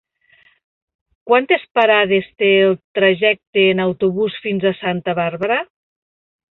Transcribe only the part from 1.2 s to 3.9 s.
Quantes parades té el trajecte en